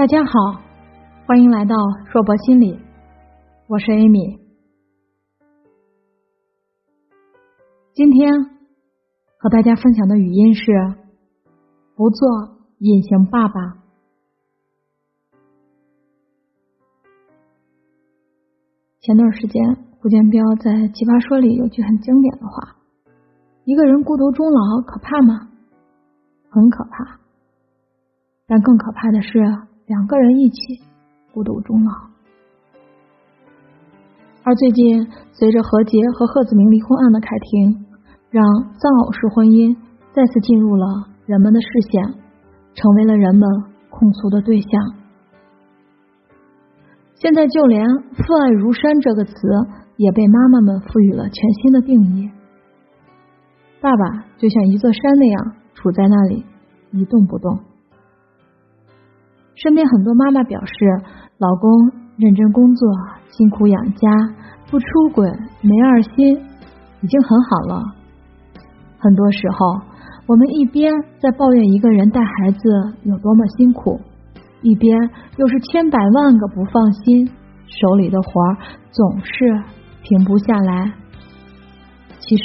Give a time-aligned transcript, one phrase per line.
[0.00, 0.62] 大家好，
[1.26, 1.76] 欢迎来到
[2.10, 2.80] 硕博心理，
[3.66, 4.40] 我是 Amy。
[7.92, 8.32] 今天
[9.36, 10.62] 和大家分享的语音是：
[11.94, 12.26] 不做
[12.78, 13.60] 隐形爸爸。
[19.00, 22.74] 前段时间，胡建彪在《奇葩说》里有句很经典的话
[23.64, 25.50] ：“一个人孤独终老可怕吗？
[26.48, 27.20] 很可怕。
[28.46, 30.56] 但更可怕的是，两个人一起
[31.32, 31.90] 孤独终老。”
[34.46, 37.86] 而最近，随着何洁和贺子铭离婚案的开庭，
[38.30, 38.44] 让
[38.78, 39.76] 丧偶式婚姻
[40.12, 40.86] 再次进入了
[41.26, 42.14] 人们的视线，
[42.72, 43.42] 成为了人们
[43.90, 44.70] 控诉的对象。
[47.16, 47.84] 现在就连
[48.16, 49.34] “父爱如山”这个词
[49.96, 52.30] 也被妈妈们赋予了全新的定义。
[53.80, 56.46] 爸爸就像一座山那样杵在那里
[56.92, 57.58] 一动不动。
[59.62, 60.74] 身边很多妈妈表示，
[61.36, 61.70] 老公
[62.16, 62.88] 认真工作、
[63.30, 64.08] 辛苦养家、
[64.70, 65.30] 不出轨、
[65.60, 66.34] 没二心，
[67.02, 67.82] 已经很好了。
[68.98, 69.82] 很多时候，
[70.26, 72.58] 我们一边在抱怨一个人带孩子
[73.02, 74.00] 有多么辛苦。
[74.62, 74.98] 一边
[75.36, 77.26] 又是千百万个不放心，
[77.66, 78.30] 手里的活
[78.90, 79.62] 总是
[80.02, 80.90] 停不下来。
[82.18, 82.44] 其实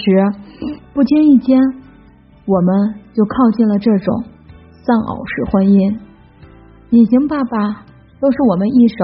[0.94, 1.62] 不经意间，
[2.46, 4.24] 我们就靠近了这种
[4.84, 5.98] 丧偶式婚姻。
[6.92, 7.86] 隐形爸爸
[8.20, 8.96] 都是我们一手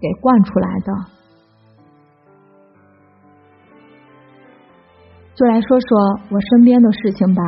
[0.00, 0.92] 给惯出来的。
[5.34, 5.98] 就来说说
[6.30, 7.42] 我身边的事情吧。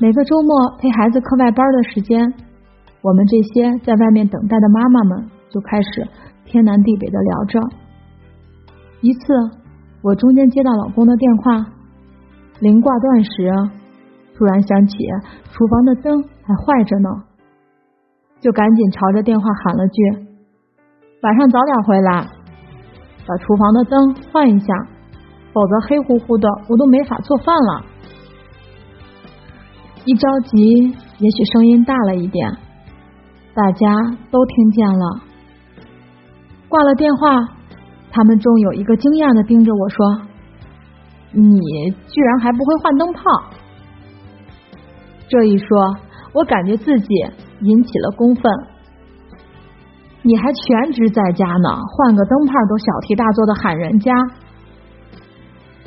[0.00, 2.32] 每个周末陪孩子课外班的时间。
[3.00, 6.06] 我们这些在外面等待的妈妈们就开始
[6.44, 7.60] 天南地北的聊着。
[9.00, 9.20] 一次，
[10.02, 11.64] 我中间接到老公的电话，
[12.58, 13.30] 临挂断时，
[14.36, 14.96] 突然想起
[15.52, 17.08] 厨房的灯还坏着呢，
[18.40, 20.02] 就赶紧朝着电话喊了句
[21.22, 22.26] ：“晚上早点回来，
[23.26, 24.66] 把厨房的灯换一下，
[25.52, 27.84] 否则黑乎乎的，我都没法做饭了。”
[30.04, 32.56] 一着急，也许声音大了一点。
[33.54, 33.88] 大家
[34.30, 35.20] 都听见了，
[36.68, 37.48] 挂了电话，
[38.12, 40.20] 他们中有一个惊讶的盯着我说
[41.34, 41.58] ：“你
[42.06, 43.20] 居然还不会换灯泡？”
[45.28, 45.96] 这一说，
[46.32, 47.08] 我感觉自己
[47.60, 48.42] 引起了公愤。
[50.22, 54.12] 你还全职在家呢，换个灯泡都小题大做的喊人家。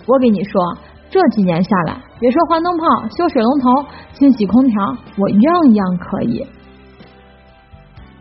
[0.08, 0.78] 我给你说，
[1.09, 2.86] 这几年下来，别说换灯泡，
[3.18, 6.48] 修水龙头、清洗空调，我样样可以。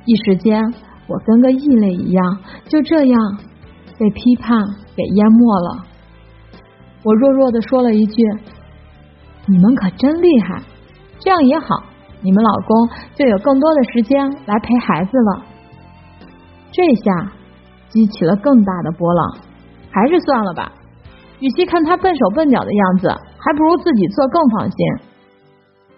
[0.05, 0.75] 一时间，
[1.07, 3.39] 我跟个异类一样，就这样
[3.99, 4.59] 被批判
[4.97, 5.85] 给淹没了。
[7.03, 8.23] 我弱弱的说了一句
[9.47, 10.63] ：“你们可真厉害，
[11.21, 11.85] 这样也好，
[12.23, 15.43] 你们老公就有更多的时间来陪孩子了。”
[16.73, 17.33] 这下
[17.89, 19.39] 激起了更大的波浪，
[19.91, 20.73] 还是算了吧。
[21.41, 24.77] 与其看他笨手笨脚的样子，还不如自己做更放心。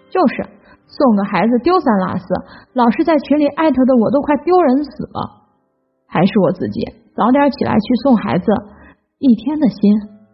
[0.09, 0.45] 就是。
[0.85, 2.25] 送个孩子丢三落四，
[2.73, 5.41] 老是在群里艾特的我都快丢人死了。
[6.05, 6.85] 还是我自己
[7.15, 8.45] 早点起来去送孩子，
[9.17, 9.79] 一天的心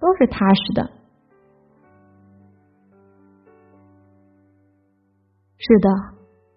[0.02, 0.90] 都是踏实的。
[5.62, 5.90] 是的，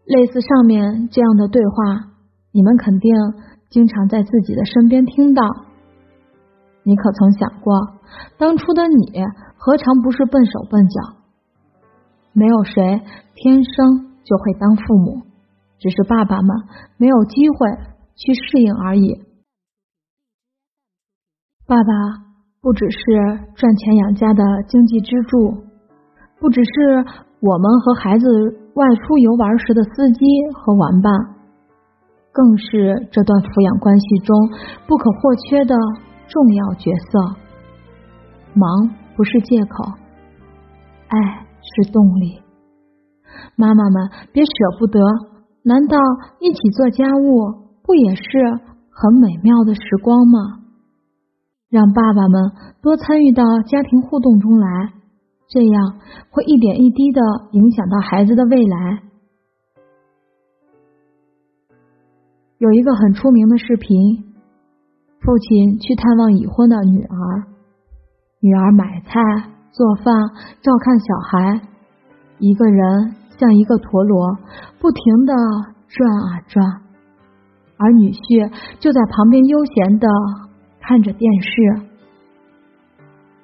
[0.07, 2.13] 类似上面这样的对话，
[2.53, 3.13] 你们肯定
[3.69, 5.43] 经常在自己的身边听到。
[6.85, 7.75] 你可曾想过，
[8.39, 9.25] 当初的你
[9.57, 11.17] 何尝不是笨手笨脚？
[12.33, 13.03] 没有谁
[13.35, 15.23] 天生就会当父母，
[15.81, 16.57] 只是爸爸们
[16.97, 17.69] 没有机会
[18.15, 19.21] 去适应而已。
[21.67, 21.93] 爸爸
[22.61, 22.99] 不只是
[23.57, 25.65] 赚钱养家的经济支柱，
[26.39, 27.05] 不只是
[27.41, 28.27] 我们和孩子
[28.75, 30.25] 外出游玩时的司机
[30.55, 31.13] 和玩伴，
[32.33, 34.37] 更是这段抚养关系中
[34.87, 35.75] 不可或缺的
[36.29, 37.19] 重要角色。
[38.55, 39.85] 忙不是借口，
[41.09, 41.47] 爱。
[41.65, 42.43] 是动力，
[43.55, 44.51] 妈妈们别舍
[44.81, 44.99] 不得。
[45.63, 45.97] 难道
[46.41, 48.23] 一起做家务不也是
[48.91, 50.59] 很美妙的时光吗？
[51.71, 52.51] 让爸爸们
[52.83, 54.93] 多参与到家庭互动中来，
[55.53, 56.01] 这样
[56.31, 57.21] 会一点一滴的
[57.53, 59.03] 影响到孩子的未来。
[62.59, 64.35] 有一个很出名的视频，
[65.21, 67.45] 父亲去探望已婚的女儿，
[68.41, 69.49] 女儿买菜。
[69.75, 70.05] 做饭、
[70.61, 71.63] 照看小孩，
[72.39, 74.37] 一个人像一个陀螺，
[74.79, 75.33] 不停的
[75.89, 76.83] 转啊转，
[77.79, 80.07] 而女婿就在旁边悠闲的
[80.79, 81.49] 看着电视。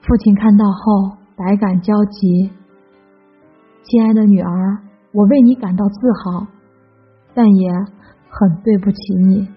[0.02, 2.50] 父亲看到后百感交集
[3.86, 4.78] ：“亲爱的女儿，
[5.12, 5.94] 我为你感到自
[6.24, 6.48] 豪，
[7.32, 7.70] 但也
[8.28, 8.98] 很对不起
[9.28, 9.48] 你。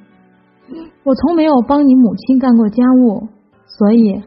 [1.03, 3.27] 我从没有帮你母亲干过家务，
[3.65, 4.21] 所以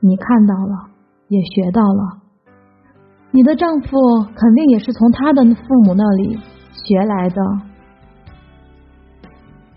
[0.00, 0.88] 你看到了，
[1.28, 2.22] 也学到了。
[3.32, 3.88] 你的丈夫
[4.34, 6.38] 肯定也是从他的父母那里
[6.72, 7.42] 学来的。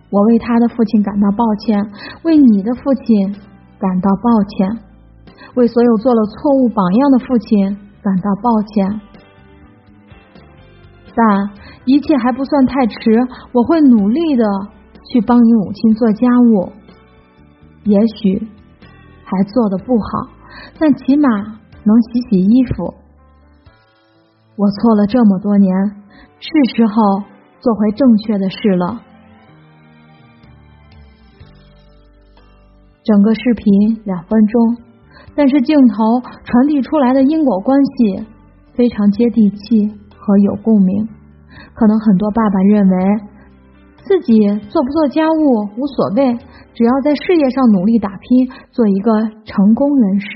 [0.10, 1.78] 我为他的父亲感到抱歉，
[2.24, 3.34] 为你的父亲
[3.78, 4.80] 感到抱歉，
[5.56, 9.01] 为所有做了错误榜样的父亲感到抱歉。
[11.13, 11.50] 但
[11.86, 12.95] 一切还不算太迟，
[13.51, 14.45] 我会努力的
[15.12, 16.71] 去帮你母亲做家务。
[17.83, 18.48] 也许
[19.25, 20.30] 还做的不好，
[20.80, 21.27] 但起码
[21.83, 22.94] 能洗洗衣服。
[24.56, 25.75] 我错了这么多年，
[26.39, 27.24] 是时候
[27.59, 29.01] 做回正确的事了。
[33.03, 34.77] 整个视频两分钟，
[35.36, 38.25] 但是镜头传递出来的因果关系
[38.74, 39.88] 非常接地气
[40.18, 41.07] 和有共鸣。
[41.74, 42.98] 可能很多爸爸认为
[44.04, 44.39] 自己
[44.69, 46.38] 做不做家务无所谓，
[46.74, 49.12] 只要在事业上努力打拼，做一个
[49.45, 50.28] 成功人士，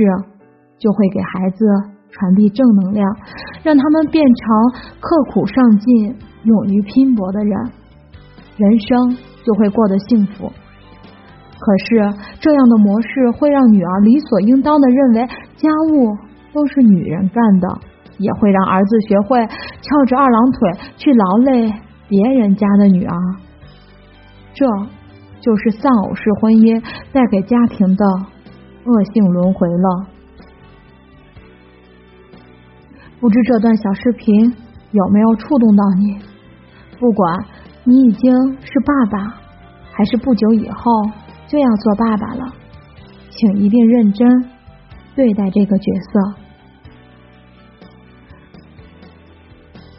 [0.78, 1.66] 就会给孩子
[2.12, 3.06] 传递正能量，
[3.64, 4.46] 让他们变成
[5.00, 7.52] 刻苦上进、勇于拼搏的人，
[8.58, 10.52] 人生就会过得幸福。
[11.66, 16.16] 可是这样的模式会让女儿理所应当的认为家务
[16.54, 17.68] 都是女人干的，
[18.20, 21.74] 也会让儿子学会翘着二郎腿去劳累
[22.08, 23.18] 别人家的女儿。
[24.54, 24.68] 这
[25.42, 26.80] 就是丧偶式婚姻
[27.12, 28.06] 带给家庭的
[28.86, 30.08] 恶性轮回了。
[33.20, 34.54] 不知这段小视频
[34.92, 36.20] 有没有触动到你？
[37.00, 37.44] 不管
[37.84, 38.32] 你已经
[38.62, 39.34] 是爸爸，
[39.92, 40.92] 还是不久以后
[41.48, 42.54] 就要做爸爸了，
[43.30, 44.50] 请一定认真
[45.16, 46.36] 对待这个角色，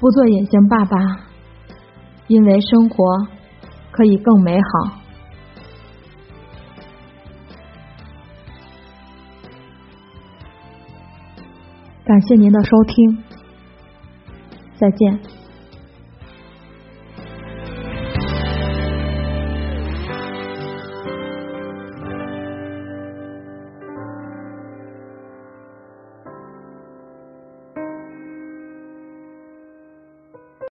[0.00, 0.98] 不做隐形爸爸，
[2.26, 3.28] 因为生活
[3.90, 4.98] 可以更美好。
[12.04, 13.24] 感谢您的收听，
[14.78, 15.35] 再见。